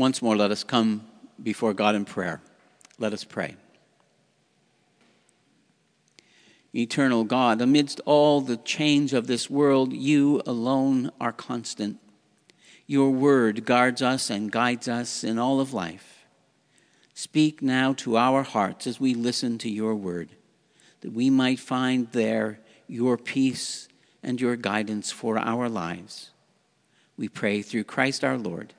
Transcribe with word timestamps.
Once 0.00 0.22
more, 0.22 0.34
let 0.34 0.50
us 0.50 0.64
come 0.64 1.06
before 1.42 1.74
God 1.74 1.94
in 1.94 2.06
prayer. 2.06 2.40
Let 2.98 3.12
us 3.12 3.22
pray. 3.22 3.54
Eternal 6.74 7.24
God, 7.24 7.60
amidst 7.60 8.00
all 8.06 8.40
the 8.40 8.56
change 8.56 9.12
of 9.12 9.26
this 9.26 9.50
world, 9.50 9.92
you 9.92 10.40
alone 10.46 11.10
are 11.20 11.34
constant. 11.34 11.98
Your 12.86 13.10
word 13.10 13.66
guards 13.66 14.00
us 14.00 14.30
and 14.30 14.50
guides 14.50 14.88
us 14.88 15.22
in 15.22 15.38
all 15.38 15.60
of 15.60 15.74
life. 15.74 16.24
Speak 17.12 17.60
now 17.60 17.92
to 17.98 18.16
our 18.16 18.42
hearts 18.42 18.86
as 18.86 18.98
we 18.98 19.12
listen 19.12 19.58
to 19.58 19.68
your 19.68 19.94
word, 19.94 20.30
that 21.02 21.12
we 21.12 21.28
might 21.28 21.60
find 21.60 22.10
there 22.12 22.58
your 22.88 23.18
peace 23.18 23.86
and 24.22 24.40
your 24.40 24.56
guidance 24.56 25.12
for 25.12 25.36
our 25.36 25.68
lives. 25.68 26.30
We 27.18 27.28
pray 27.28 27.60
through 27.60 27.84
Christ 27.84 28.24
our 28.24 28.38
Lord. 28.38 28.72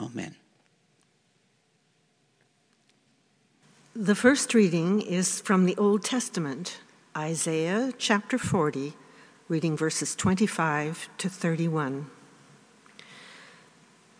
Amen. 0.00 0.36
The 3.94 4.14
first 4.14 4.54
reading 4.54 5.02
is 5.02 5.42
from 5.42 5.66
the 5.66 5.76
Old 5.76 6.02
Testament, 6.02 6.78
Isaiah 7.14 7.92
chapter 7.98 8.38
40, 8.38 8.94
reading 9.48 9.76
verses 9.76 10.16
25 10.16 11.10
to 11.18 11.28
31. 11.28 12.06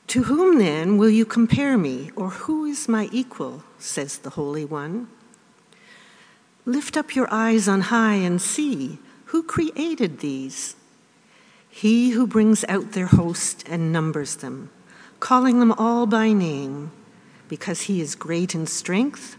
To 0.09 0.25
whom 0.25 0.59
then 0.59 0.99
will 0.99 1.09
you 1.09 1.25
compare 1.25 1.79
me, 1.79 2.11
or 2.17 2.29
who 2.29 2.67
is 2.67 2.87
my 2.87 3.09
equal? 3.13 3.65
says 3.79 4.19
the 4.19 4.37
Holy 4.37 4.67
One. 4.67 5.09
Lift 6.67 6.99
up 6.99 7.17
your 7.17 7.33
eyes 7.33 7.67
on 7.67 7.81
high 7.81 8.17
and 8.17 8.43
see 8.43 8.99
who 9.25 9.43
created 9.43 10.19
these. 10.19 10.77
He 11.71 12.11
who 12.11 12.27
brings 12.27 12.63
out 12.69 12.93
their 12.93 13.07
host 13.07 13.67
and 13.67 13.91
numbers 13.91 14.37
them, 14.37 14.69
calling 15.19 15.61
them 15.61 15.73
all 15.73 16.05
by 16.05 16.35
name, 16.35 16.93
because 17.49 17.83
he 17.83 18.03
is 18.03 18.15
great 18.15 18.55
in 18.55 18.67
strength, 18.67 19.39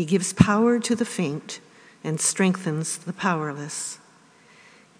He 0.00 0.06
gives 0.06 0.32
power 0.32 0.78
to 0.80 0.96
the 0.96 1.04
faint 1.04 1.60
and 2.02 2.18
strengthens 2.18 2.96
the 2.96 3.12
powerless. 3.12 3.98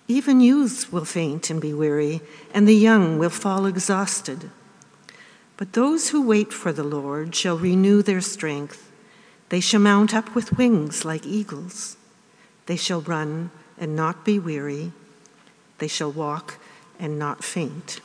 Even 0.09 0.43
youths 0.43 0.93
will 0.93 1.07
faint 1.07 1.49
and 1.49 1.59
be 1.59 1.73
weary, 1.73 2.21
and 2.53 2.69
the 2.69 2.77
young 2.77 3.19
will 3.19 3.31
fall 3.31 3.65
exhausted. 3.65 4.51
But 5.57 5.73
those 5.73 6.11
who 6.11 6.21
wait 6.21 6.53
for 6.53 6.71
the 6.71 6.85
Lord 6.85 7.35
shall 7.35 7.57
renew 7.57 8.03
their 8.03 8.21
strength. 8.21 8.93
They 9.49 9.61
shall 9.61 9.81
mount 9.81 10.13
up 10.13 10.35
with 10.35 10.59
wings 10.59 11.03
like 11.03 11.25
eagles. 11.25 11.97
They 12.67 12.77
shall 12.77 13.01
run 13.01 13.51
and 13.79 13.97
not 13.97 14.23
be 14.23 14.39
weary. 14.39 14.93
They 15.79 15.89
shall 15.89 16.13
walk 16.13 16.59
and 16.99 17.19
not 17.19 17.43
faint. 17.43 18.03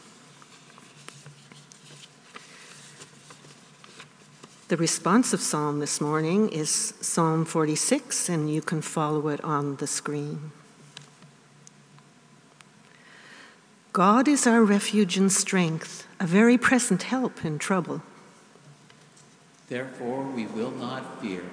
The 4.67 4.77
responsive 4.77 5.41
psalm 5.41 5.79
this 5.79 6.01
morning 6.01 6.49
is 6.49 6.95
Psalm 6.99 7.45
46, 7.45 8.29
and 8.29 8.51
you 8.51 8.63
can 8.63 8.81
follow 8.81 9.27
it 9.27 9.39
on 9.43 9.75
the 9.75 9.85
screen. 9.85 10.51
God 13.93 14.27
is 14.27 14.47
our 14.47 14.63
refuge 14.63 15.17
and 15.17 15.31
strength, 15.31 16.07
a 16.19 16.25
very 16.25 16.57
present 16.57 17.03
help 17.03 17.45
in 17.45 17.59
trouble. 17.59 18.01
Therefore, 19.67 20.23
we 20.23 20.47
will 20.47 20.71
not 20.71 21.21
fear, 21.21 21.43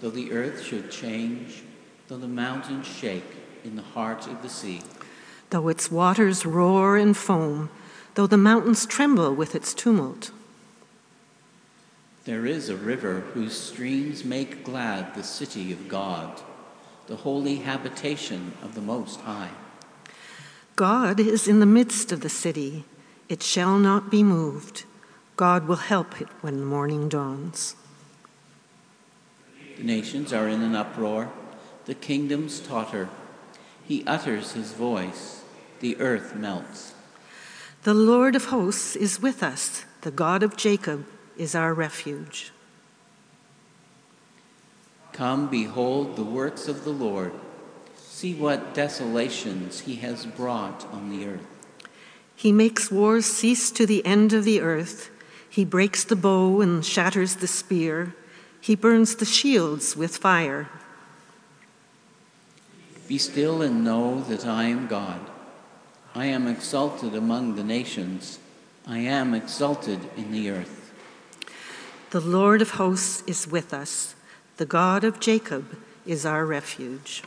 though 0.00 0.10
the 0.10 0.30
earth 0.30 0.62
should 0.62 0.92
change, 0.92 1.64
though 2.06 2.18
the 2.18 2.28
mountains 2.28 2.86
shake 2.86 3.34
in 3.64 3.74
the 3.74 3.82
heart 3.82 4.28
of 4.28 4.42
the 4.42 4.48
sea, 4.48 4.82
though 5.50 5.66
its 5.66 5.90
waters 5.90 6.46
roar 6.46 6.96
and 6.96 7.16
foam, 7.16 7.68
though 8.14 8.28
the 8.28 8.36
mountains 8.38 8.86
tremble 8.86 9.34
with 9.34 9.56
its 9.56 9.74
tumult. 9.74 10.30
There 12.28 12.44
is 12.44 12.68
a 12.68 12.76
river 12.76 13.20
whose 13.32 13.58
streams 13.58 14.22
make 14.22 14.62
glad 14.62 15.14
the 15.14 15.22
city 15.22 15.72
of 15.72 15.88
God, 15.88 16.42
the 17.06 17.16
holy 17.16 17.56
habitation 17.56 18.52
of 18.62 18.74
the 18.74 18.82
Most 18.82 19.20
High. 19.20 19.52
God 20.76 21.20
is 21.20 21.48
in 21.48 21.58
the 21.58 21.64
midst 21.64 22.12
of 22.12 22.20
the 22.20 22.28
city. 22.28 22.84
It 23.30 23.42
shall 23.42 23.78
not 23.78 24.10
be 24.10 24.22
moved. 24.22 24.84
God 25.36 25.66
will 25.66 25.76
help 25.76 26.20
it 26.20 26.28
when 26.42 26.58
the 26.58 26.66
morning 26.66 27.08
dawns. 27.08 27.76
The 29.78 29.84
nations 29.84 30.30
are 30.30 30.48
in 30.48 30.60
an 30.60 30.76
uproar. 30.76 31.32
The 31.86 31.94
kingdoms 31.94 32.60
totter. 32.60 33.08
He 33.84 34.04
utters 34.06 34.52
his 34.52 34.72
voice. 34.72 35.44
The 35.80 35.98
earth 35.98 36.36
melts. 36.36 36.92
The 37.84 37.94
Lord 37.94 38.36
of 38.36 38.50
hosts 38.56 38.96
is 38.96 39.22
with 39.22 39.42
us. 39.42 39.86
The 40.02 40.10
God 40.10 40.42
of 40.42 40.58
Jacob 40.58 41.06
is 41.38 41.54
our 41.54 41.72
refuge. 41.72 42.52
Come, 45.12 45.48
behold 45.48 46.16
the 46.16 46.24
works 46.24 46.68
of 46.68 46.84
the 46.84 46.90
Lord. 46.90 47.32
See 47.96 48.34
what 48.34 48.74
desolations 48.74 49.80
he 49.80 49.96
has 49.96 50.26
brought 50.26 50.84
on 50.92 51.10
the 51.10 51.26
earth. 51.26 51.46
He 52.36 52.52
makes 52.52 52.90
wars 52.90 53.26
cease 53.26 53.70
to 53.72 53.86
the 53.86 54.04
end 54.06 54.32
of 54.32 54.44
the 54.44 54.60
earth. 54.60 55.10
He 55.50 55.64
breaks 55.64 56.04
the 56.04 56.16
bow 56.16 56.60
and 56.60 56.84
shatters 56.84 57.36
the 57.36 57.48
spear. 57.48 58.14
He 58.60 58.76
burns 58.76 59.16
the 59.16 59.24
shields 59.24 59.96
with 59.96 60.16
fire. 60.16 60.68
Be 63.08 63.18
still 63.18 63.62
and 63.62 63.82
know 63.82 64.20
that 64.28 64.46
I 64.46 64.64
am 64.64 64.86
God. 64.86 65.20
I 66.14 66.26
am 66.26 66.46
exalted 66.46 67.14
among 67.14 67.56
the 67.56 67.64
nations. 67.64 68.38
I 68.86 68.98
am 68.98 69.34
exalted 69.34 69.98
in 70.16 70.30
the 70.30 70.50
earth. 70.50 70.77
The 72.10 72.20
Lord 72.20 72.62
of 72.62 72.70
hosts 72.70 73.22
is 73.26 73.46
with 73.46 73.74
us. 73.74 74.14
The 74.56 74.64
God 74.64 75.04
of 75.04 75.20
Jacob 75.20 75.78
is 76.06 76.24
our 76.24 76.46
refuge. 76.46 77.22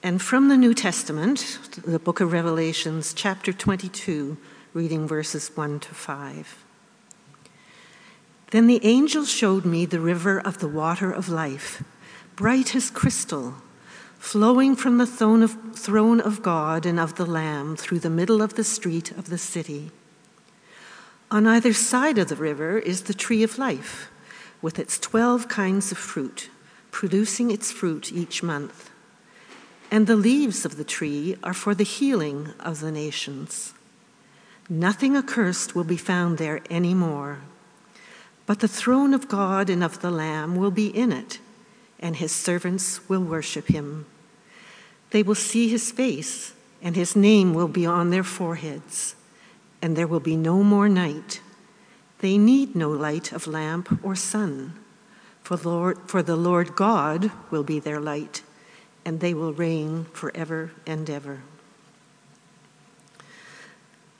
And 0.00 0.22
from 0.22 0.48
the 0.48 0.56
New 0.56 0.72
Testament, 0.72 1.58
the 1.84 1.98
book 1.98 2.20
of 2.20 2.30
Revelations, 2.32 3.12
chapter 3.12 3.52
22, 3.52 4.36
reading 4.72 5.08
verses 5.08 5.50
1 5.56 5.80
to 5.80 5.92
5. 5.92 6.64
Then 8.52 8.68
the 8.68 8.80
angel 8.84 9.24
showed 9.24 9.64
me 9.64 9.86
the 9.86 9.98
river 9.98 10.38
of 10.38 10.58
the 10.58 10.68
water 10.68 11.10
of 11.10 11.28
life, 11.28 11.82
bright 12.36 12.76
as 12.76 12.90
crystal, 12.90 13.56
flowing 14.20 14.76
from 14.76 14.98
the 14.98 15.06
throne 15.06 16.20
of 16.20 16.42
God 16.42 16.86
and 16.86 17.00
of 17.00 17.16
the 17.16 17.26
Lamb 17.26 17.74
through 17.74 17.98
the 17.98 18.08
middle 18.08 18.40
of 18.40 18.54
the 18.54 18.62
street 18.62 19.10
of 19.10 19.30
the 19.30 19.38
city. 19.38 19.90
On 21.32 21.46
either 21.46 21.72
side 21.72 22.18
of 22.18 22.28
the 22.28 22.34
river 22.34 22.78
is 22.78 23.02
the 23.02 23.14
tree 23.14 23.44
of 23.44 23.56
life, 23.56 24.10
with 24.60 24.80
its 24.80 24.98
12 24.98 25.46
kinds 25.46 25.92
of 25.92 25.98
fruit, 25.98 26.50
producing 26.90 27.52
its 27.52 27.70
fruit 27.70 28.12
each 28.12 28.42
month. 28.42 28.90
And 29.92 30.08
the 30.08 30.16
leaves 30.16 30.64
of 30.64 30.76
the 30.76 30.84
tree 30.84 31.36
are 31.44 31.54
for 31.54 31.72
the 31.72 31.84
healing 31.84 32.48
of 32.58 32.80
the 32.80 32.90
nations. 32.90 33.74
Nothing 34.68 35.16
accursed 35.16 35.74
will 35.74 35.84
be 35.84 35.96
found 35.96 36.38
there 36.38 36.62
any 36.68 36.94
more. 36.94 37.38
But 38.46 38.58
the 38.58 38.68
throne 38.68 39.14
of 39.14 39.28
God 39.28 39.70
and 39.70 39.84
of 39.84 40.00
the 40.00 40.10
Lamb 40.10 40.56
will 40.56 40.72
be 40.72 40.88
in 40.88 41.12
it, 41.12 41.38
and 42.00 42.16
his 42.16 42.32
servants 42.32 43.08
will 43.08 43.22
worship 43.22 43.68
him. 43.68 44.06
They 45.10 45.22
will 45.22 45.36
see 45.36 45.68
his 45.68 45.92
face, 45.92 46.54
and 46.82 46.96
his 46.96 47.14
name 47.14 47.54
will 47.54 47.68
be 47.68 47.86
on 47.86 48.10
their 48.10 48.24
foreheads 48.24 49.14
and 49.82 49.96
there 49.96 50.06
will 50.06 50.20
be 50.20 50.36
no 50.36 50.62
more 50.62 50.88
night. 50.88 51.40
They 52.20 52.36
need 52.36 52.76
no 52.76 52.90
light 52.90 53.32
of 53.32 53.46
lamp 53.46 54.04
or 54.04 54.14
sun, 54.14 54.78
for, 55.42 55.56
Lord, 55.56 55.98
for 56.06 56.22
the 56.22 56.36
Lord 56.36 56.76
God 56.76 57.30
will 57.50 57.64
be 57.64 57.80
their 57.80 58.00
light, 58.00 58.42
and 59.04 59.20
they 59.20 59.32
will 59.32 59.52
reign 59.52 60.04
forever 60.12 60.72
and 60.86 61.08
ever. 61.08 61.40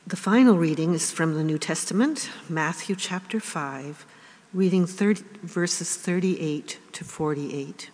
The 0.07 0.17
final 0.17 0.57
reading 0.57 0.95
is 0.95 1.13
from 1.13 1.35
the 1.35 1.45
New 1.45 1.59
Testament, 1.59 2.31
Matthew 2.49 2.97
chapter 2.97 3.39
5, 3.39 4.05
reading 4.53 4.87
30, 4.87 5.23
verses 5.43 5.95
38 5.95 6.79
to 6.93 7.05
48. 7.05 7.91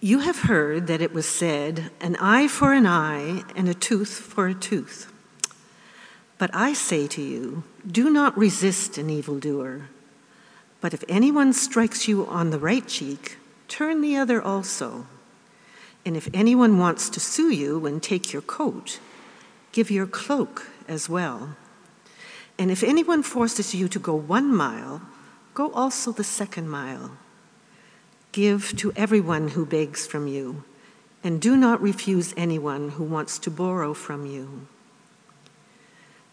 You 0.00 0.20
have 0.20 0.40
heard 0.40 0.86
that 0.86 1.02
it 1.02 1.12
was 1.12 1.26
said, 1.26 1.90
an 2.00 2.16
eye 2.16 2.48
for 2.48 2.72
an 2.72 2.86
eye 2.86 3.42
and 3.54 3.68
a 3.68 3.74
tooth 3.74 4.14
for 4.14 4.46
a 4.46 4.54
tooth. 4.54 5.11
But 6.42 6.50
I 6.52 6.72
say 6.72 7.06
to 7.06 7.22
you, 7.22 7.62
do 7.86 8.10
not 8.10 8.36
resist 8.36 8.98
an 8.98 9.08
evildoer. 9.08 9.82
But 10.80 10.92
if 10.92 11.04
anyone 11.08 11.52
strikes 11.52 12.08
you 12.08 12.26
on 12.26 12.50
the 12.50 12.58
right 12.58 12.84
cheek, 12.84 13.38
turn 13.68 14.00
the 14.00 14.16
other 14.16 14.42
also. 14.42 15.06
And 16.04 16.16
if 16.16 16.28
anyone 16.34 16.80
wants 16.80 17.08
to 17.10 17.20
sue 17.20 17.50
you 17.50 17.86
and 17.86 18.02
take 18.02 18.32
your 18.32 18.42
coat, 18.42 18.98
give 19.70 19.88
your 19.88 20.08
cloak 20.08 20.66
as 20.88 21.08
well. 21.08 21.54
And 22.58 22.72
if 22.72 22.82
anyone 22.82 23.22
forces 23.22 23.72
you 23.72 23.86
to 23.86 24.00
go 24.00 24.16
one 24.16 24.52
mile, 24.52 25.00
go 25.54 25.70
also 25.70 26.10
the 26.10 26.24
second 26.24 26.68
mile. 26.68 27.18
Give 28.32 28.76
to 28.78 28.92
everyone 28.96 29.50
who 29.50 29.64
begs 29.64 30.08
from 30.08 30.26
you, 30.26 30.64
and 31.22 31.40
do 31.40 31.56
not 31.56 31.80
refuse 31.80 32.34
anyone 32.36 32.88
who 32.88 33.04
wants 33.04 33.38
to 33.38 33.48
borrow 33.48 33.94
from 33.94 34.26
you. 34.26 34.66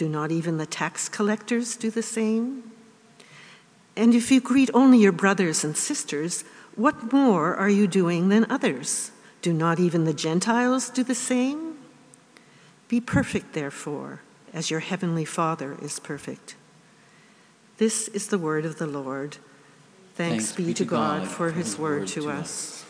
Do 0.00 0.08
not 0.08 0.32
even 0.32 0.56
the 0.56 0.64
tax 0.64 1.10
collectors 1.10 1.76
do 1.76 1.90
the 1.90 2.02
same? 2.02 2.72
And 3.94 4.14
if 4.14 4.30
you 4.30 4.40
greet 4.40 4.70
only 4.72 4.96
your 4.96 5.12
brothers 5.12 5.62
and 5.62 5.76
sisters, 5.76 6.42
what 6.74 7.12
more 7.12 7.54
are 7.54 7.68
you 7.68 7.86
doing 7.86 8.30
than 8.30 8.50
others? 8.50 9.10
Do 9.42 9.52
not 9.52 9.78
even 9.78 10.04
the 10.04 10.14
Gentiles 10.14 10.88
do 10.88 11.04
the 11.04 11.14
same? 11.14 11.76
Be 12.88 12.98
perfect, 12.98 13.52
therefore, 13.52 14.22
as 14.54 14.70
your 14.70 14.80
heavenly 14.80 15.26
Father 15.26 15.76
is 15.82 16.00
perfect. 16.00 16.54
This 17.76 18.08
is 18.08 18.28
the 18.28 18.38
word 18.38 18.64
of 18.64 18.78
the 18.78 18.86
Lord. 18.86 19.36
Thanks, 20.14 20.46
Thanks 20.46 20.52
be, 20.52 20.64
be, 20.64 20.72
to 20.72 20.86
God, 20.86 21.24
God 21.24 21.28
for 21.28 21.50
his 21.50 21.76
word, 21.76 21.98
word 21.98 22.08
to, 22.08 22.22
to 22.22 22.30
us. 22.30 22.40
us. 22.40 22.84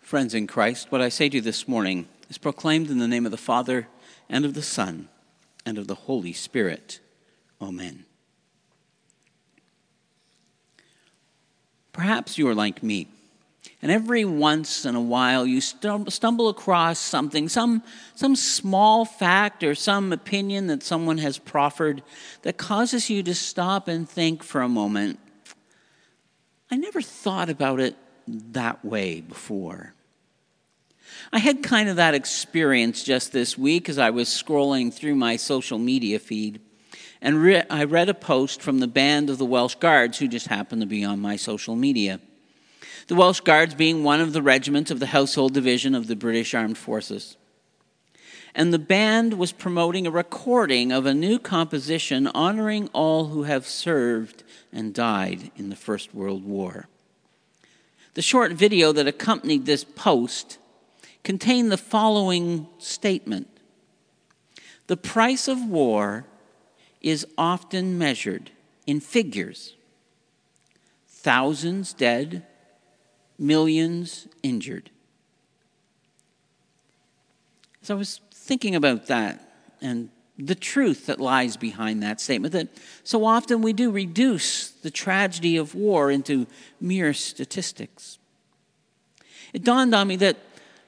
Friends 0.00 0.32
in 0.32 0.46
Christ, 0.46 0.90
what 0.90 1.02
I 1.02 1.10
say 1.10 1.28
to 1.28 1.36
you 1.36 1.42
this 1.42 1.68
morning 1.68 2.08
is 2.32 2.38
proclaimed 2.38 2.88
in 2.88 2.96
the 2.96 3.06
name 3.06 3.26
of 3.26 3.30
the 3.30 3.36
Father, 3.36 3.88
and 4.30 4.46
of 4.46 4.54
the 4.54 4.62
Son, 4.62 5.06
and 5.66 5.76
of 5.76 5.86
the 5.86 5.94
Holy 5.94 6.32
Spirit. 6.32 6.98
Amen. 7.60 8.06
Perhaps 11.92 12.38
you 12.38 12.48
are 12.48 12.54
like 12.54 12.82
me, 12.82 13.06
and 13.82 13.92
every 13.92 14.24
once 14.24 14.86
in 14.86 14.94
a 14.94 15.00
while 15.00 15.46
you 15.46 15.60
stumble 15.60 16.48
across 16.48 16.98
something, 16.98 17.50
some, 17.50 17.82
some 18.14 18.34
small 18.34 19.04
fact 19.04 19.62
or 19.62 19.74
some 19.74 20.10
opinion 20.10 20.68
that 20.68 20.82
someone 20.82 21.18
has 21.18 21.36
proffered 21.36 22.02
that 22.44 22.56
causes 22.56 23.10
you 23.10 23.22
to 23.24 23.34
stop 23.34 23.88
and 23.88 24.08
think 24.08 24.42
for 24.42 24.62
a 24.62 24.70
moment. 24.70 25.18
I 26.70 26.76
never 26.76 27.02
thought 27.02 27.50
about 27.50 27.78
it 27.78 27.94
that 28.26 28.82
way 28.82 29.20
before. 29.20 29.92
I 31.32 31.38
had 31.38 31.62
kind 31.62 31.88
of 31.88 31.96
that 31.96 32.14
experience 32.14 33.02
just 33.02 33.32
this 33.32 33.56
week 33.56 33.88
as 33.88 33.98
I 33.98 34.10
was 34.10 34.28
scrolling 34.28 34.92
through 34.92 35.14
my 35.14 35.36
social 35.36 35.78
media 35.78 36.18
feed. 36.18 36.60
And 37.20 37.42
re- 37.42 37.62
I 37.70 37.84
read 37.84 38.08
a 38.08 38.14
post 38.14 38.60
from 38.60 38.80
the 38.80 38.86
band 38.86 39.30
of 39.30 39.38
the 39.38 39.44
Welsh 39.44 39.76
Guards 39.76 40.18
who 40.18 40.28
just 40.28 40.48
happened 40.48 40.82
to 40.82 40.86
be 40.86 41.04
on 41.04 41.20
my 41.20 41.36
social 41.36 41.76
media. 41.76 42.20
The 43.06 43.14
Welsh 43.14 43.40
Guards 43.40 43.74
being 43.74 44.04
one 44.04 44.20
of 44.20 44.32
the 44.32 44.42
regiments 44.42 44.90
of 44.90 45.00
the 45.00 45.06
Household 45.06 45.54
Division 45.54 45.94
of 45.94 46.06
the 46.06 46.16
British 46.16 46.54
Armed 46.54 46.78
Forces. 46.78 47.36
And 48.54 48.72
the 48.72 48.78
band 48.78 49.34
was 49.34 49.52
promoting 49.52 50.06
a 50.06 50.10
recording 50.10 50.92
of 50.92 51.06
a 51.06 51.14
new 51.14 51.38
composition 51.38 52.26
honoring 52.28 52.88
all 52.92 53.26
who 53.28 53.44
have 53.44 53.66
served 53.66 54.42
and 54.72 54.92
died 54.92 55.50
in 55.56 55.70
the 55.70 55.76
First 55.76 56.14
World 56.14 56.44
War. 56.44 56.88
The 58.14 58.22
short 58.22 58.52
video 58.52 58.92
that 58.92 59.06
accompanied 59.06 59.64
this 59.64 59.84
post 59.84 60.58
contain 61.22 61.68
the 61.68 61.76
following 61.76 62.66
statement 62.78 63.48
The 64.86 64.96
price 64.96 65.48
of 65.48 65.64
war 65.66 66.26
is 67.00 67.26
often 67.36 67.98
measured 67.98 68.50
in 68.86 69.00
figures 69.00 69.74
thousands 71.08 71.92
dead, 71.92 72.44
millions 73.38 74.26
injured. 74.42 74.90
So 77.82 77.94
I 77.94 77.98
was 77.98 78.20
thinking 78.32 78.74
about 78.74 79.06
that 79.06 79.52
and 79.80 80.08
the 80.38 80.54
truth 80.54 81.06
that 81.06 81.20
lies 81.20 81.56
behind 81.56 82.02
that 82.02 82.20
statement 82.20 82.52
that 82.52 82.68
so 83.04 83.24
often 83.24 83.62
we 83.62 83.72
do 83.72 83.90
reduce 83.90 84.70
the 84.70 84.90
tragedy 84.90 85.56
of 85.56 85.74
war 85.74 86.10
into 86.10 86.46
mere 86.80 87.12
statistics. 87.12 88.18
It 89.52 89.62
dawned 89.62 89.94
on 89.94 90.08
me 90.08 90.16
that 90.16 90.36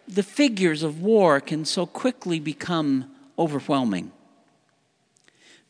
the 0.07 0.23
figures 0.23 0.83
of 0.83 1.01
war 1.01 1.41
can 1.41 1.65
so 1.65 1.87
quickly 1.87 2.39
become 2.39 3.11
overwhelming. 3.39 4.13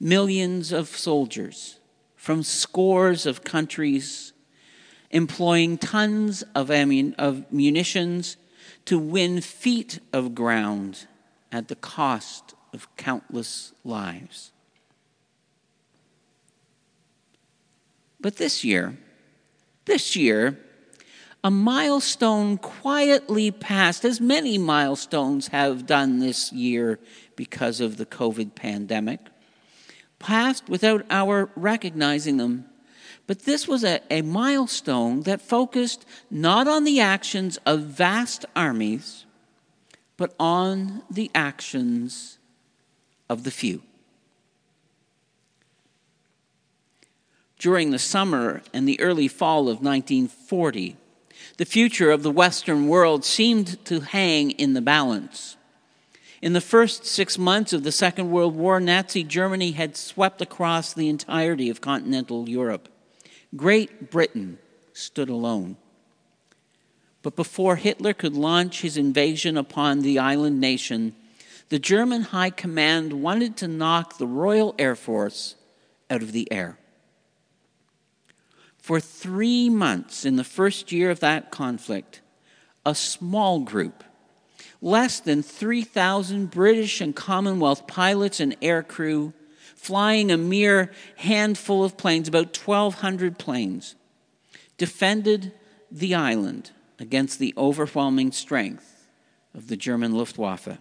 Millions 0.01 0.73
of 0.73 0.89
soldiers 0.89 1.79
from 2.17 2.43
scores 2.43 3.27
of 3.27 3.45
countries 3.45 4.33
employing 5.11 5.79
tons 5.79 6.43
of, 6.55 6.69
ammun- 6.69 7.15
of 7.17 7.51
munitions 7.53 8.37
to 8.85 8.99
win 8.99 9.41
feet 9.41 10.01
of 10.13 10.35
ground 10.35 11.07
at 11.53 11.69
the 11.69 11.77
cost 11.77 12.55
of 12.73 12.89
countless 12.97 13.73
lives. 13.85 14.51
But 18.21 18.37
this 18.37 18.65
year, 18.65 18.97
this 19.85 20.17
year, 20.17 20.59
a 21.45 21.51
milestone 21.51 22.57
quietly 22.57 23.51
passed, 23.51 24.03
as 24.03 24.19
many 24.19 24.57
milestones 24.57 25.49
have 25.49 25.85
done 25.85 26.19
this 26.19 26.51
year 26.55 26.99
because 27.37 27.81
of 27.81 27.99
the 27.99 28.07
COVID 28.07 28.55
pandemic, 28.55 29.21
passed 30.19 30.71
without 30.71 31.05
our 31.11 31.51
recognizing 31.55 32.39
them. 32.39 32.65
But 33.27 33.41
this 33.41 33.69
was 33.69 33.85
a, 33.85 34.01
a 34.11 34.23
milestone 34.23 35.23
that 35.23 35.43
focused 35.43 36.07
not 36.31 36.67
on 36.67 36.85
the 36.85 37.01
actions 37.01 37.59
of 37.67 37.83
vast 37.83 38.47
armies, 38.57 39.27
but 40.17 40.35
on 40.41 41.03
the 41.11 41.31
actions 41.35 42.39
of 43.29 43.45
the 43.45 43.51
few. 43.51 43.83
During 47.59 47.91
the 47.91 47.99
summer 47.99 48.63
and 48.73 48.89
the 48.89 49.01
early 49.01 49.29
fall 49.29 49.69
of 49.69 49.83
1940, 49.83 50.97
the 51.57 51.65
future 51.65 52.11
of 52.11 52.23
the 52.23 52.31
Western 52.31 52.89
world 52.89 53.25
seemed 53.25 53.85
to 53.87 54.01
hang 54.01 54.51
in 54.53 54.75
the 54.75 54.83
balance. 54.83 55.57
In 56.43 56.53
the 56.53 56.61
first 56.61 57.07
six 57.07 57.39
months 57.39 57.73
of 57.73 57.85
the 57.85 57.93
Second 57.93 58.31
World 58.31 58.55
War, 58.55 58.79
Nazi 58.79 59.25
Germany 59.25 59.73
had 59.73 59.97
swept 59.97 60.43
across 60.43 60.93
the 60.93 61.09
entirety 61.09 61.71
of 61.71 61.81
continental 61.81 62.49
Europe. 62.49 62.89
Great 63.57 64.11
Britain 64.11 64.59
stood 64.93 65.29
alone. 65.29 65.77
But 67.23 67.37
before 67.37 67.77
Hitler 67.77 68.13
could 68.13 68.37
launch 68.37 68.83
his 68.83 68.99
invasion 68.99 69.57
upon 69.57 70.01
the 70.01 70.19
island 70.19 70.61
nation, 70.61 71.15
the 71.71 71.79
German 71.79 72.23
High 72.23 72.51
Command 72.51 73.15
wanted 73.15 73.57
to 73.57 73.69
knock 73.69 74.19
the 74.19 74.27
Royal 74.27 74.75
Air 74.79 74.95
Force 74.95 75.57
out 76.11 76.23
of 76.23 76.33
the 76.33 76.47
air. 76.53 76.79
For 78.85 79.01
three 79.01 79.71
months 79.71 80.27
in 80.27 80.37
the 80.37 80.45
first 80.45 80.93
year 80.93 81.09
of 81.09 81.21
that 81.21 81.51
conflict, 81.51 82.21
a 82.85 82.95
small 82.95 83.61
group, 83.61 84.05
less 84.83 85.21
than 85.21 85.43
3,000 85.43 86.51
British 86.51 87.01
and 87.01 87.17
Commonwealth 87.17 87.87
pilots 87.87 88.41
and 88.41 88.61
aircrew, 88.61 89.33
flying 89.75 90.31
a 90.31 90.37
mere 90.37 90.93
handful 91.17 91.83
of 91.83 91.97
planes, 91.97 92.29
about 92.29 92.55
1,200 92.55 93.39
planes, 93.39 93.95
defended 94.77 95.53
the 95.91 96.15
island 96.15 96.71
against 96.99 97.39
the 97.39 97.55
overwhelming 97.57 98.33
strength 98.33 99.07
of 99.55 99.69
the 99.69 99.79
German 99.79 100.13
Luftwaffe. 100.13 100.77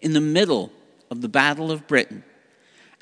In 0.00 0.12
the 0.12 0.20
middle 0.20 0.72
of 1.08 1.20
the 1.20 1.28
Battle 1.28 1.70
of 1.70 1.86
Britain, 1.86 2.24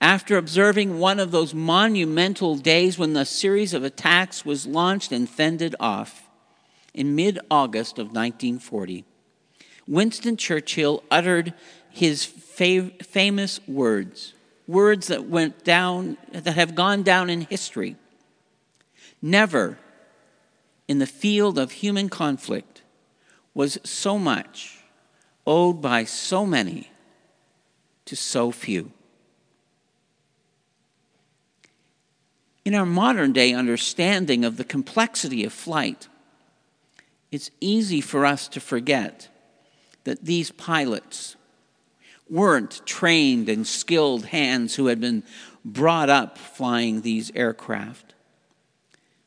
after 0.03 0.37
observing 0.37 0.99
one 0.99 1.21
of 1.21 1.31
those 1.31 1.55
monumental 1.55 2.57
days 2.57 2.99
when 2.99 3.13
the 3.13 3.25
series 3.25 3.73
of 3.73 3.85
attacks 3.85 4.45
was 4.45 4.67
launched 4.67 5.13
and 5.13 5.31
fended 5.31 5.77
off 5.79 6.29
in 6.93 7.15
mid 7.15 7.39
August 7.49 8.01
of 8.01 8.09
1940, 8.09 9.05
Winston 9.87 10.37
Churchill 10.37 11.05
uttered 11.09 11.55
his 11.89 12.27
fav- 12.27 13.07
famous 13.07 13.61
words, 13.69 14.35
words 14.67 15.07
that 15.07 15.29
went 15.29 15.63
down 15.63 16.17
that 16.33 16.57
have 16.57 16.75
gone 16.75 17.05
down 17.05 17.31
in 17.31 17.43
history. 17.43 17.95
Never 19.23 19.79
in 20.89 20.99
the 20.99 21.07
field 21.07 21.59
of 21.59 21.71
human 21.71 22.09
conflict 22.09 22.83
was 23.55 23.79
so 23.85 24.19
much 24.19 24.83
owed 25.47 25.81
by 25.81 26.03
so 26.03 26.45
many 26.45 26.91
to 28.07 28.17
so 28.17 28.51
few. 28.51 28.91
In 32.65 32.75
our 32.75 32.87
modern 32.87 33.33
day 33.33 33.53
understanding 33.53 34.45
of 34.45 34.57
the 34.57 34.65
complexity 34.65 35.45
of 35.45 35.53
flight, 35.53 36.09
it's 37.31 37.51
easy 37.61 38.01
for 38.01 38.25
us 38.25 38.47
to 38.49 38.61
forget 38.61 39.29
that 40.05 40.25
these 40.25 40.51
pilots 40.51 41.37
weren't 42.29 42.81
trained 42.87 43.49
and 43.49 43.67
skilled 43.67 44.27
hands 44.27 44.77
who 44.77 44.87
had 44.87 45.01
been 45.01 45.23
brought 45.65 46.09
up 46.09 46.39
flying 46.39 47.01
these 47.01 47.33
aircraft. 47.35 48.15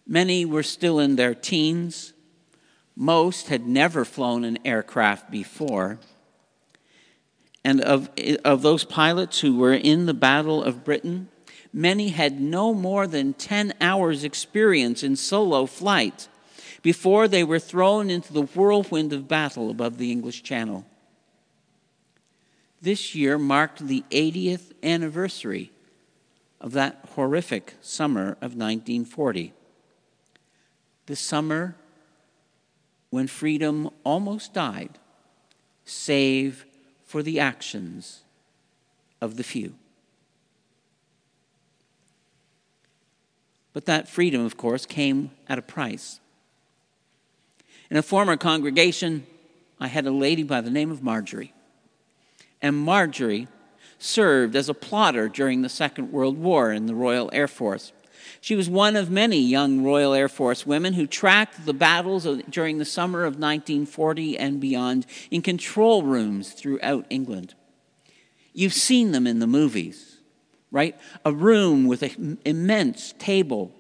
Many 0.08 0.46
were 0.46 0.64
still 0.64 1.00
in 1.00 1.16
their 1.16 1.36
teens. 1.36 2.14
Most 2.96 3.48
had 3.48 3.68
never 3.68 4.06
flown 4.06 4.44
an 4.44 4.60
aircraft 4.64 5.30
before. 5.30 6.00
And 7.64 7.82
of, 7.82 8.10
of 8.46 8.62
those 8.62 8.84
pilots 8.84 9.40
who 9.40 9.58
were 9.58 9.74
in 9.74 10.06
the 10.06 10.14
Battle 10.14 10.64
of 10.64 10.84
Britain, 10.84 11.30
many 11.76 12.08
had 12.08 12.40
no 12.40 12.74
more 12.74 13.06
than 13.06 13.34
10 13.34 13.74
hours' 13.82 14.24
experience 14.24 15.04
in 15.04 15.14
solo 15.18 15.66
flight 15.66 16.30
before 16.82 17.28
they 17.28 17.44
were 17.44 17.60
thrown 17.60 18.10
into 18.10 18.32
the 18.32 18.44
whirlwind 18.44 19.12
of 19.12 19.28
battle 19.28 19.70
above 19.70 19.98
the 19.98 20.10
English 20.10 20.42
Channel. 20.42 20.86
This 22.82 23.14
year 23.14 23.38
marked 23.38 23.86
the 23.86 24.06
80th 24.10 24.72
anniversary 24.82 25.72
of 26.62 26.72
that 26.72 27.10
horrific 27.16 27.74
summer 27.82 28.38
of 28.42 28.56
1940. 28.56 29.52
The 31.08 31.16
summer 31.16 31.76
when 33.10 33.28
freedom 33.28 33.90
almost 34.06 34.54
died, 34.54 34.98
save 35.84 36.66
for 37.04 37.22
the 37.22 37.40
actions 37.40 38.24
of 39.20 39.36
the 39.36 39.44
few. 39.44 39.76
But 43.76 43.88
that 43.88 44.08
freedom, 44.08 44.46
of 44.46 44.56
course, 44.56 44.86
came 44.86 45.32
at 45.50 45.60
a 45.60 45.62
price. 45.62 46.22
In 47.92 47.98
a 47.98 48.02
former 48.02 48.38
congregation, 48.38 49.28
I 49.82 49.88
had 49.88 50.06
a 50.06 50.12
lady 50.12 50.44
by 50.44 50.62
the 50.62 50.72
name 50.72 50.92
of 50.92 51.04
Marjorie. 51.04 51.54
And 52.62 52.78
Marjorie 52.78 53.50
served 54.00 54.56
as 54.56 54.70
a 54.70 54.74
plotter 54.74 55.28
during 55.28 55.62
the 55.62 55.68
Second 55.68 56.14
World 56.14 56.38
War 56.38 56.72
in 56.72 56.86
the 56.86 56.96
Royal 56.96 57.30
Air 57.34 57.50
Force. 57.50 57.92
She 58.40 58.56
was 58.56 58.70
one 58.70 58.96
of 58.96 59.12
many 59.12 59.42
young 59.42 59.84
Royal 59.84 60.14
Air 60.14 60.30
Force 60.30 60.66
women 60.66 60.94
who 60.94 61.06
tracked 61.06 61.66
the 61.66 61.74
battles 61.74 62.26
during 62.50 62.78
the 62.78 62.86
summer 62.86 63.26
of 63.26 63.34
1940 63.34 64.38
and 64.38 64.62
beyond 64.62 65.06
in 65.30 65.42
control 65.42 66.02
rooms 66.02 66.54
throughout 66.54 67.06
England. 67.10 67.56
You've 68.54 68.74
seen 68.74 69.12
them 69.12 69.28
in 69.28 69.40
the 69.40 69.48
movies, 69.48 70.15
right? 70.72 70.98
A 71.24 71.32
room 71.32 71.86
with 71.86 72.04
an 72.04 72.38
immense 72.46 73.14
table 73.20 73.72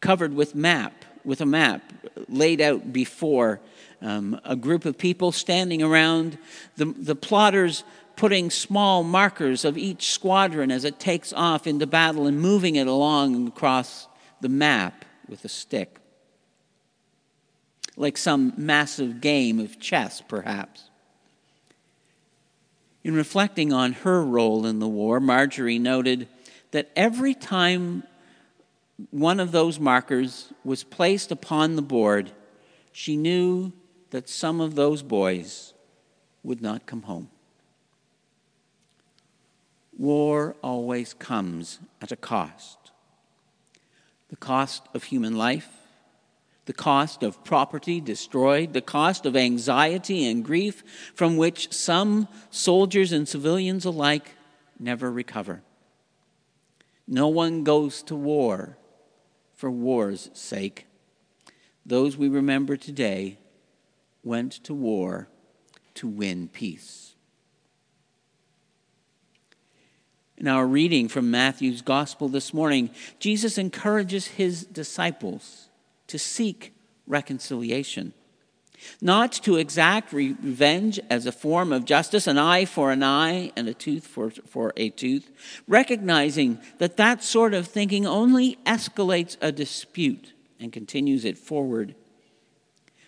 covered 0.00 0.34
with 0.34 0.54
map 0.54 1.04
with 1.24 1.40
a 1.40 1.46
map 1.46 1.82
laid 2.28 2.60
out 2.60 2.92
before 2.92 3.60
um, 4.02 4.40
a 4.44 4.56
group 4.56 4.84
of 4.84 4.96
people 4.96 5.32
standing 5.32 5.82
around, 5.82 6.38
the, 6.76 6.86
the 6.86 7.14
plotters 7.14 7.84
putting 8.16 8.50
small 8.50 9.02
markers 9.02 9.64
of 9.64 9.78
each 9.78 10.12
squadron 10.12 10.70
as 10.70 10.84
it 10.84 10.98
takes 10.98 11.32
off 11.32 11.66
into 11.66 11.86
battle 11.86 12.26
and 12.26 12.40
moving 12.40 12.76
it 12.76 12.86
along 12.86 13.48
across 13.48 14.08
the 14.40 14.48
map 14.48 15.04
with 15.28 15.44
a 15.44 15.48
stick. 15.48 15.98
Like 17.96 18.16
some 18.16 18.54
massive 18.56 19.20
game 19.20 19.58
of 19.58 19.78
chess, 19.78 20.22
perhaps. 20.26 20.89
In 23.02 23.14
reflecting 23.14 23.72
on 23.72 23.92
her 23.92 24.22
role 24.22 24.66
in 24.66 24.78
the 24.78 24.88
war, 24.88 25.20
Marjorie 25.20 25.78
noted 25.78 26.28
that 26.70 26.90
every 26.94 27.34
time 27.34 28.02
one 29.10 29.40
of 29.40 29.52
those 29.52 29.80
markers 29.80 30.52
was 30.64 30.84
placed 30.84 31.32
upon 31.32 31.76
the 31.76 31.82
board, 31.82 32.30
she 32.92 33.16
knew 33.16 33.72
that 34.10 34.28
some 34.28 34.60
of 34.60 34.74
those 34.74 35.02
boys 35.02 35.72
would 36.42 36.60
not 36.60 36.86
come 36.86 37.02
home. 37.02 37.30
War 39.96 40.56
always 40.62 41.14
comes 41.14 41.78
at 42.00 42.12
a 42.12 42.16
cost 42.16 42.76
the 44.30 44.36
cost 44.36 44.84
of 44.94 45.02
human 45.04 45.36
life, 45.36 45.79
the 46.70 46.74
cost 46.74 47.24
of 47.24 47.42
property 47.42 48.00
destroyed, 48.00 48.74
the 48.74 48.80
cost 48.80 49.26
of 49.26 49.34
anxiety 49.34 50.24
and 50.30 50.44
grief 50.44 50.84
from 51.16 51.36
which 51.36 51.72
some 51.72 52.28
soldiers 52.52 53.10
and 53.10 53.28
civilians 53.28 53.84
alike 53.84 54.36
never 54.78 55.10
recover. 55.10 55.62
No 57.08 57.26
one 57.26 57.64
goes 57.64 58.04
to 58.04 58.14
war 58.14 58.78
for 59.52 59.68
war's 59.68 60.30
sake. 60.32 60.86
Those 61.84 62.16
we 62.16 62.28
remember 62.28 62.76
today 62.76 63.40
went 64.22 64.52
to 64.62 64.72
war 64.72 65.26
to 65.94 66.06
win 66.06 66.46
peace. 66.46 67.16
In 70.36 70.46
our 70.46 70.68
reading 70.68 71.08
from 71.08 71.32
Matthew's 71.32 71.82
Gospel 71.82 72.28
this 72.28 72.54
morning, 72.54 72.90
Jesus 73.18 73.58
encourages 73.58 74.28
his 74.28 74.64
disciples 74.64 75.66
to 76.10 76.18
seek 76.18 76.72
reconciliation 77.06 78.12
not 79.00 79.32
to 79.32 79.56
exact 79.56 80.12
revenge 80.12 81.00
as 81.10 81.26
a 81.26 81.32
form 81.32 81.72
of 81.72 81.84
justice, 81.84 82.26
an 82.26 82.38
eye 82.38 82.64
for 82.64 82.90
an 82.90 83.02
eye 83.02 83.52
and 83.56 83.68
a 83.68 83.74
tooth 83.74 84.06
for, 84.06 84.30
for 84.30 84.72
a 84.76 84.90
tooth, 84.90 85.30
recognizing 85.66 86.58
that 86.78 86.96
that 86.96 87.22
sort 87.22 87.54
of 87.54 87.66
thinking 87.66 88.06
only 88.06 88.56
escalates 88.66 89.36
a 89.40 89.52
dispute 89.52 90.32
and 90.58 90.72
continues 90.72 91.24
it 91.24 91.38
forward, 91.38 91.94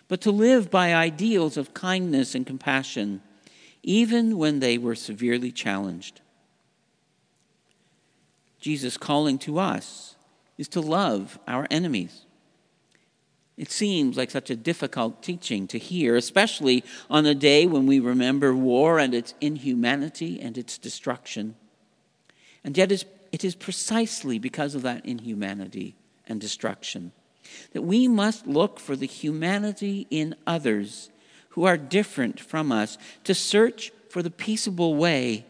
but 0.07 0.21
to 0.21 0.31
live 0.31 0.69
by 0.69 0.93
ideals 0.93 1.57
of 1.57 1.73
kindness 1.73 2.35
and 2.35 2.45
compassion, 2.45 3.21
even 3.81 4.37
when 4.37 4.59
they 4.59 4.77
were 4.77 4.95
severely 4.95 5.51
challenged. 5.51 6.21
Jesus' 8.59 8.97
calling 8.97 9.37
to 9.39 9.59
us 9.59 10.15
is 10.57 10.67
to 10.69 10.81
love 10.81 11.37
our 11.47 11.67
enemies 11.69 12.25
it 13.57 13.71
seems 13.71 14.17
like 14.17 14.31
such 14.31 14.49
a 14.49 14.55
difficult 14.55 15.21
teaching 15.21 15.67
to 15.67 15.77
hear, 15.77 16.15
especially 16.15 16.83
on 17.09 17.25
a 17.25 17.35
day 17.35 17.67
when 17.67 17.85
we 17.85 17.99
remember 17.99 18.55
war 18.55 18.99
and 18.99 19.13
its 19.13 19.33
inhumanity 19.41 20.41
and 20.41 20.57
its 20.57 20.77
destruction. 20.77 21.55
And 22.63 22.77
yet, 22.77 22.91
it 22.91 23.43
is 23.43 23.55
precisely 23.55 24.39
because 24.39 24.73
of 24.73 24.81
that 24.83 25.05
inhumanity 25.05 25.95
and 26.27 26.39
destruction 26.39 27.11
that 27.73 27.81
we 27.81 28.07
must 28.07 28.47
look 28.47 28.79
for 28.79 28.95
the 28.95 29.07
humanity 29.07 30.07
in 30.09 30.35
others 30.47 31.09
who 31.49 31.65
are 31.65 31.77
different 31.77 32.39
from 32.39 32.71
us, 32.71 32.97
to 33.23 33.35
search 33.35 33.91
for 34.09 34.23
the 34.23 34.31
peaceable 34.31 34.95
way 34.95 35.45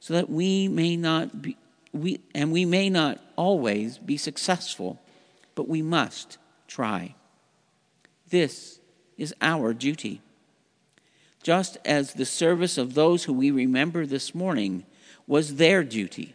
so 0.00 0.14
that 0.14 0.30
we 0.30 0.68
may 0.68 0.96
not 0.96 1.42
be, 1.42 1.56
we, 1.92 2.20
and 2.34 2.50
we 2.50 2.64
may 2.64 2.90
not 2.90 3.20
always 3.36 3.98
be 3.98 4.16
successful, 4.16 5.00
but 5.54 5.68
we 5.68 5.82
must 5.82 6.38
try. 6.68 7.14
This 8.28 8.80
is 9.16 9.34
our 9.40 9.72
duty. 9.72 10.20
Just 11.42 11.78
as 11.84 12.14
the 12.14 12.24
service 12.24 12.76
of 12.76 12.94
those 12.94 13.24
who 13.24 13.32
we 13.32 13.50
remember 13.50 14.04
this 14.04 14.34
morning 14.34 14.84
was 15.26 15.56
their 15.56 15.84
duty, 15.84 16.34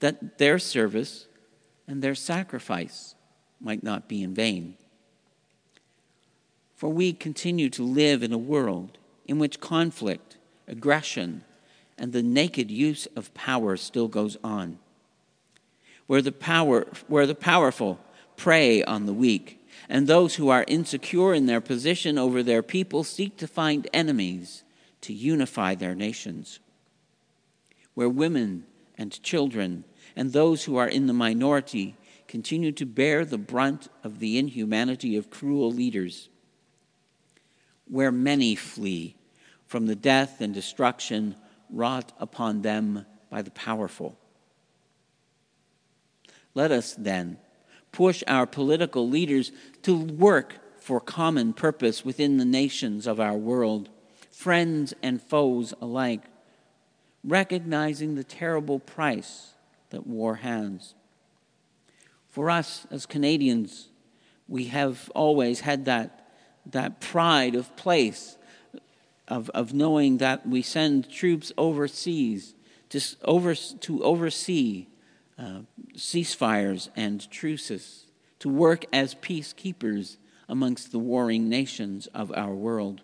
that 0.00 0.38
their 0.38 0.58
service 0.58 1.26
and 1.86 2.02
their 2.02 2.14
sacrifice 2.14 3.14
might 3.60 3.82
not 3.82 4.08
be 4.08 4.22
in 4.22 4.34
vain. 4.34 4.74
For 6.74 6.88
we 6.88 7.12
continue 7.12 7.70
to 7.70 7.82
live 7.82 8.22
in 8.22 8.32
a 8.32 8.38
world 8.38 8.98
in 9.26 9.38
which 9.38 9.60
conflict, 9.60 10.36
aggression, 10.66 11.44
and 11.96 12.12
the 12.12 12.22
naked 12.22 12.70
use 12.70 13.06
of 13.16 13.34
power 13.34 13.76
still 13.76 14.08
goes 14.08 14.36
on. 14.44 14.78
Where 16.06 16.22
the, 16.22 16.32
power, 16.32 16.86
where 17.08 17.26
the 17.26 17.34
powerful 17.34 17.98
prey 18.36 18.82
on 18.84 19.06
the 19.06 19.12
weak 19.12 19.57
and 19.88 20.06
those 20.06 20.36
who 20.36 20.48
are 20.48 20.64
insecure 20.68 21.34
in 21.34 21.46
their 21.46 21.60
position 21.60 22.18
over 22.18 22.42
their 22.42 22.62
people 22.62 23.04
seek 23.04 23.36
to 23.36 23.46
find 23.46 23.88
enemies 23.92 24.64
to 25.00 25.12
unify 25.12 25.74
their 25.74 25.94
nations. 25.94 26.60
Where 27.94 28.08
women 28.08 28.64
and 28.96 29.22
children 29.22 29.84
and 30.16 30.32
those 30.32 30.64
who 30.64 30.76
are 30.76 30.88
in 30.88 31.06
the 31.06 31.12
minority 31.12 31.96
continue 32.26 32.72
to 32.72 32.84
bear 32.84 33.24
the 33.24 33.38
brunt 33.38 33.88
of 34.04 34.18
the 34.18 34.38
inhumanity 34.38 35.16
of 35.16 35.30
cruel 35.30 35.72
leaders. 35.72 36.28
where 37.88 38.12
many 38.12 38.54
flee 38.54 39.16
from 39.66 39.86
the 39.86 39.96
death 39.96 40.40
and 40.40 40.54
destruction 40.54 41.34
wrought 41.70 42.12
upon 42.18 42.62
them 42.62 43.04
by 43.30 43.42
the 43.42 43.50
powerful. 43.50 44.18
Let 46.54 46.70
us 46.70 46.94
then 46.94 47.38
push 47.92 48.22
our 48.26 48.46
political 48.46 49.08
leaders 49.08 49.52
to 49.82 49.96
work 49.96 50.54
for 50.78 51.00
common 51.00 51.52
purpose 51.52 52.04
within 52.04 52.38
the 52.38 52.44
nations 52.44 53.06
of 53.06 53.20
our 53.20 53.36
world, 53.36 53.88
friends 54.30 54.94
and 55.02 55.20
foes 55.20 55.74
alike, 55.80 56.22
recognizing 57.24 58.14
the 58.14 58.24
terrible 58.24 58.78
price 58.78 59.54
that 59.90 60.06
war 60.06 60.36
has. 60.36 60.94
For 62.28 62.50
us 62.50 62.86
as 62.90 63.04
Canadians, 63.06 63.88
we 64.46 64.66
have 64.66 65.10
always 65.14 65.60
had 65.60 65.84
that, 65.84 66.30
that 66.66 67.00
pride 67.00 67.54
of 67.54 67.74
place, 67.76 68.36
of, 69.26 69.50
of 69.50 69.74
knowing 69.74 70.18
that 70.18 70.46
we 70.48 70.62
send 70.62 71.10
troops 71.10 71.52
overseas 71.58 72.54
to, 72.90 73.00
over, 73.24 73.54
to 73.54 74.02
oversee 74.02 74.86
uh, 75.38 75.60
ceasefires 75.94 76.88
and 76.96 77.30
truces, 77.30 78.06
to 78.40 78.48
work 78.48 78.84
as 78.92 79.14
peacekeepers 79.14 80.16
amongst 80.48 80.92
the 80.92 80.98
warring 80.98 81.48
nations 81.48 82.06
of 82.08 82.32
our 82.36 82.54
world. 82.54 83.02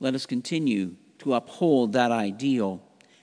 Let 0.00 0.14
us 0.14 0.26
continue 0.26 0.96
to 1.18 1.34
uphold 1.34 1.92
that 1.92 2.10
ideal 2.10 2.82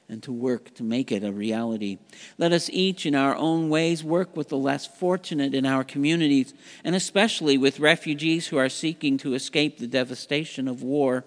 and 0.09 0.21
to 0.23 0.31
work 0.31 0.73
to 0.75 0.83
make 0.83 1.11
it 1.11 1.23
a 1.23 1.31
reality. 1.31 1.97
Let 2.37 2.51
us 2.51 2.69
each, 2.69 3.05
in 3.05 3.15
our 3.15 3.35
own 3.35 3.69
ways, 3.69 4.03
work 4.03 4.35
with 4.35 4.49
the 4.49 4.57
less 4.57 4.85
fortunate 4.85 5.53
in 5.53 5.65
our 5.65 5.85
communities, 5.85 6.53
and 6.83 6.95
especially 6.95 7.57
with 7.57 7.79
refugees 7.79 8.47
who 8.47 8.57
are 8.57 8.67
seeking 8.67 9.17
to 9.19 9.33
escape 9.33 9.77
the 9.77 9.87
devastation 9.87 10.67
of 10.67 10.83
war, 10.83 11.23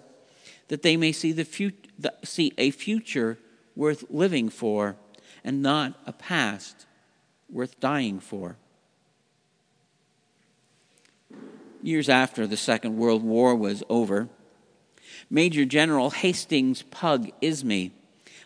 that 0.67 0.83
they 0.83 0.97
may 0.97 1.11
see, 1.11 1.31
the 1.31 1.45
fut- 1.45 1.87
the, 1.97 2.13
see 2.23 2.53
a 2.57 2.69
future 2.69 3.39
worth 3.75 4.05
living 4.09 4.49
for 4.49 4.97
and 5.45 5.61
not 5.61 5.93
a 6.07 6.11
past 6.11 6.87
worth 7.49 7.79
dying 7.79 8.19
for. 8.19 8.57
Years 11.83 12.09
after 12.09 12.47
the 12.47 12.57
Second 12.57 12.97
World 12.97 13.23
War 13.23 13.55
was 13.55 13.83
over, 13.87 14.27
Major 15.29 15.63
General 15.63 16.09
Hastings 16.09 16.81
Pug 16.81 17.29
Ismay 17.41 17.91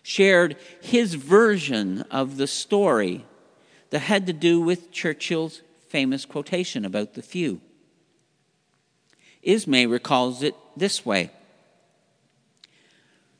shared 0.04 0.58
his 0.82 1.14
version 1.14 2.02
of 2.12 2.36
the 2.36 2.48
story 2.48 3.26
that 3.92 4.00
had 4.00 4.28
to 4.28 4.34
do 4.34 4.60
with 4.60 4.92
Churchill's 4.92 5.62
famous 5.88 6.26
quotation 6.26 6.84
about 6.84 7.14
the 7.14 7.22
few. 7.22 7.62
Ismay 9.42 9.86
recalls 9.86 10.44
it 10.44 10.54
this 10.76 11.06
way. 11.06 11.32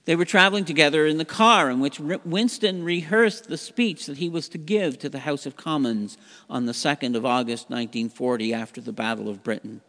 They 0.06 0.16
were 0.16 0.26
traveling 0.26 0.66
together 0.66 1.06
in 1.06 1.18
the 1.18 1.26
car 1.26 1.70
in 1.70 1.80
which 1.80 2.00
Winston 2.00 2.84
rehearsed 2.84 3.48
the 3.48 3.58
speech 3.58 4.06
that 4.06 4.18
he 4.18 4.30
was 4.30 4.50
to 4.50 4.58
give 4.58 4.98
to 5.00 5.10
the 5.10 5.20
House 5.20 5.46
of 5.46 5.56
Commons 5.56 6.18
on 6.50 6.66
the 6.66 6.72
2nd 6.72 7.16
of 7.16 7.26
August 7.26 7.70
1940 7.70 8.54
after 8.54 8.82
the 8.82 8.94
Battle 8.94 9.30
of 9.30 9.44
Britain. 9.44 9.82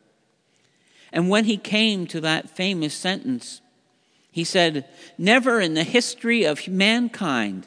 And 1.13 1.29
when 1.29 1.45
he 1.45 1.57
came 1.57 2.07
to 2.09 2.21
that 2.21 2.51
famous 2.51 2.95
sentence, 2.95 3.61
he 4.31 4.45
said, 4.45 4.87
Never 5.17 5.61
in 5.61 5.75
the 5.75 5.85
history 5.85 6.45
of 6.45 6.69
mankind 6.69 7.67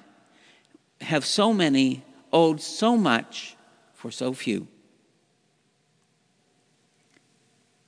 have 1.01 1.25
so 1.25 1.53
many 1.53 2.03
owed 2.31 2.62
so 2.62 2.95
much 2.95 3.55
for 3.93 4.12
so 4.12 4.33
few. 4.33 4.67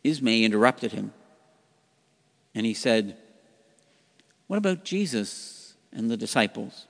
Ismay 0.04 0.44
interrupted 0.44 0.92
him, 0.92 1.14
and 2.54 2.66
he 2.66 2.74
said, 2.74 3.18
What 4.48 4.58
about 4.58 4.84
Jesus 4.84 5.76
and 5.92 6.10
the 6.10 6.18
disciples? 6.18 6.86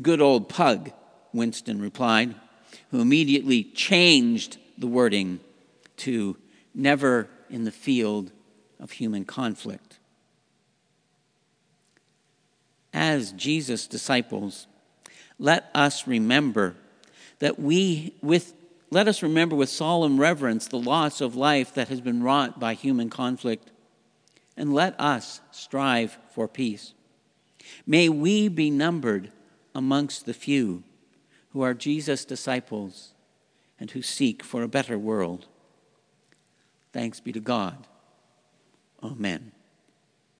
Good 0.00 0.20
old 0.20 0.48
pug, 0.48 0.92
Winston 1.32 1.80
replied, 1.80 2.34
who 2.90 3.00
immediately 3.00 3.64
changed 3.64 4.58
the 4.76 4.86
wording 4.86 5.40
to 5.98 6.36
never 6.74 7.28
in 7.48 7.64
the 7.64 7.72
field 7.72 8.30
of 8.78 8.90
human 8.90 9.24
conflict. 9.24 9.98
As 12.92 13.32
Jesus' 13.32 13.86
disciples, 13.86 14.66
let 15.38 15.70
us 15.74 16.06
remember 16.06 16.74
that 17.38 17.58
we, 17.58 18.14
with, 18.22 18.54
let 18.90 19.08
us 19.08 19.22
remember 19.22 19.56
with 19.56 19.68
solemn 19.68 20.18
reverence 20.18 20.68
the 20.68 20.78
loss 20.78 21.20
of 21.20 21.36
life 21.36 21.74
that 21.74 21.88
has 21.88 22.00
been 22.00 22.22
wrought 22.22 22.58
by 22.58 22.74
human 22.74 23.10
conflict, 23.10 23.70
and 24.56 24.72
let 24.72 24.98
us 25.00 25.40
strive 25.50 26.18
for 26.30 26.48
peace. 26.48 26.94
May 27.86 28.08
we 28.08 28.48
be 28.48 28.70
numbered 28.70 29.30
amongst 29.74 30.26
the 30.26 30.34
few 30.34 30.82
who 31.50 31.62
are 31.62 31.74
Jesus' 31.74 32.24
disciples 32.24 33.12
and 33.78 33.90
who 33.90 34.02
seek 34.02 34.42
for 34.42 34.62
a 34.62 34.68
better 34.68 34.98
world. 34.98 35.46
Thanks 36.92 37.20
be 37.20 37.32
to 37.32 37.40
God. 37.40 37.86
Amen. 39.02 39.52